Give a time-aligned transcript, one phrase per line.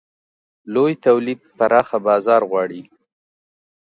[0.73, 2.81] لوی تولید پراخه بازار غواړي.